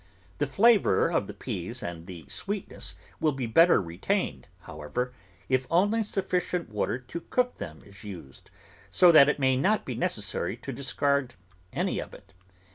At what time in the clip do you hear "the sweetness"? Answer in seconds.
2.07-2.95